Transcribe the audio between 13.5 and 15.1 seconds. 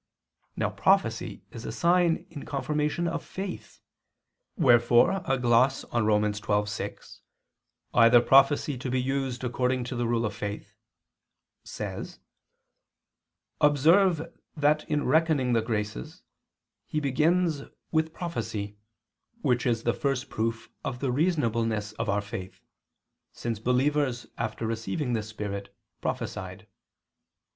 "Observe that in